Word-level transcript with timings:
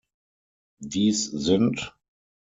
Dies 0.79 1.25
sind 1.25 1.93